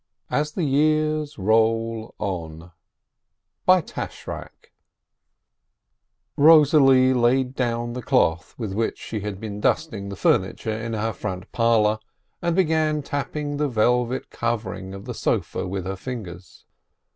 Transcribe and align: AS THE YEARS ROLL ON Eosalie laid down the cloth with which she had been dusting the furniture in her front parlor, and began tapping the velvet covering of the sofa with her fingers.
AS 0.31 0.53
THE 0.53 0.63
YEARS 0.63 1.37
ROLL 1.37 2.15
ON 2.17 2.71
Eosalie 3.67 4.47
laid 7.21 7.53
down 7.53 7.93
the 7.93 8.01
cloth 8.01 8.55
with 8.57 8.73
which 8.73 8.97
she 8.97 9.19
had 9.19 9.39
been 9.39 9.59
dusting 9.61 10.09
the 10.09 10.15
furniture 10.15 10.73
in 10.75 10.93
her 10.93 11.13
front 11.13 11.51
parlor, 11.51 11.99
and 12.41 12.55
began 12.55 13.03
tapping 13.03 13.57
the 13.57 13.69
velvet 13.69 14.31
covering 14.31 14.95
of 14.95 15.05
the 15.05 15.13
sofa 15.13 15.67
with 15.67 15.85
her 15.85 15.95
fingers. 15.95 16.65